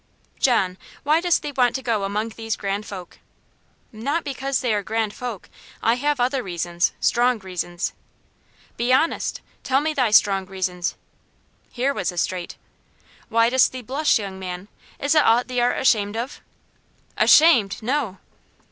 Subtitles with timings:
[0.39, 3.19] "John, why dost thee want to go among those grand folk?"
[3.91, 5.47] "Not because they are grand folk.
[5.83, 7.93] I have other reasons strong reasons."
[8.77, 9.41] "Be honest.
[9.61, 10.95] Tell me thy strong reasons."
[11.71, 12.57] Here was a strait.
[13.29, 14.69] "Why dost thee blush, young man?
[14.97, 16.41] Is it aught thee art ashamed of?"
[17.15, 17.77] "Ashamed!
[17.83, 18.17] No!"